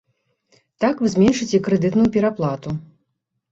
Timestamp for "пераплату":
2.19-2.69